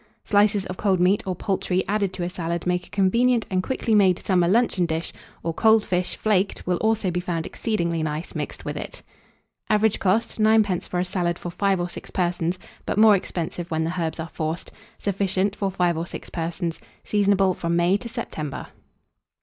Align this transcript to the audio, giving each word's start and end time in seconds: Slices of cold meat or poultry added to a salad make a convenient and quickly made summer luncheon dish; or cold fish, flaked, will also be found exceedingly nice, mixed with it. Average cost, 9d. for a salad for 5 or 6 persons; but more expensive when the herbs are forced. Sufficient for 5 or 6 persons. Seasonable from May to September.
Slices 0.23 0.65
of 0.65 0.77
cold 0.77 0.99
meat 0.99 1.21
or 1.27 1.35
poultry 1.35 1.87
added 1.87 2.11
to 2.13 2.23
a 2.23 2.29
salad 2.29 2.65
make 2.65 2.87
a 2.87 2.89
convenient 2.89 3.45
and 3.51 3.61
quickly 3.61 3.93
made 3.93 4.17
summer 4.17 4.47
luncheon 4.47 4.87
dish; 4.87 5.13
or 5.43 5.53
cold 5.53 5.83
fish, 5.85 6.15
flaked, 6.15 6.65
will 6.65 6.77
also 6.77 7.11
be 7.11 7.19
found 7.19 7.45
exceedingly 7.45 8.01
nice, 8.01 8.33
mixed 8.33 8.65
with 8.65 8.75
it. 8.77 9.03
Average 9.69 9.99
cost, 9.99 10.39
9d. 10.39 10.87
for 10.87 10.99
a 10.99 11.05
salad 11.05 11.37
for 11.37 11.51
5 11.51 11.79
or 11.81 11.87
6 11.87 12.09
persons; 12.09 12.57
but 12.83 12.97
more 12.97 13.15
expensive 13.15 13.69
when 13.69 13.83
the 13.83 14.01
herbs 14.01 14.19
are 14.19 14.29
forced. 14.29 14.71
Sufficient 14.97 15.55
for 15.55 15.69
5 15.69 15.95
or 15.95 16.07
6 16.07 16.31
persons. 16.31 16.79
Seasonable 17.03 17.53
from 17.53 17.75
May 17.75 17.95
to 17.97 18.09
September. 18.09 18.69